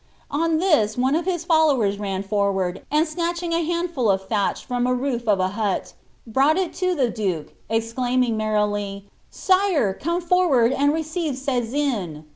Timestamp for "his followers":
1.25-1.99